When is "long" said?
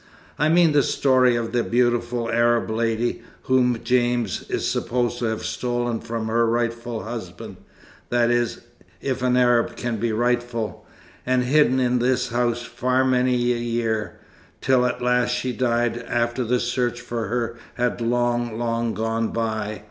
18.01-18.57, 18.57-18.95